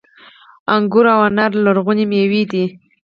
[0.75, 2.65] انګور او انار لرغونې میوې دي